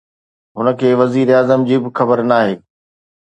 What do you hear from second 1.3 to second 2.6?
اعظم جي به خبر ناهي